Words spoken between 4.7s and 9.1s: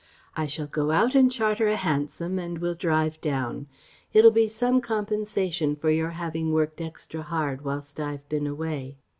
compensation for your having worked extra hard whilst I've been away....